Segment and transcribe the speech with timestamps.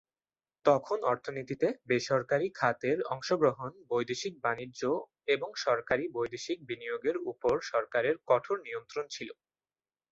[0.65, 4.81] তখন অর্থনীতিতে বেসরকারী খাতের অংশগ্রহণ, বৈদেশিক বাণিজ্য
[5.27, 9.29] এবং সরাসরি বৈদেশিক বিনিয়োগের উপর সরকারের কঠোর নিয়ন্ত্রণ ছিল।